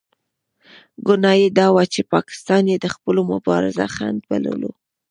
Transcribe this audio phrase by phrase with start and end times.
[1.07, 4.71] ګناه یې دا وه چې پاکستان یې د خپلو مبارزو خنډ بللو.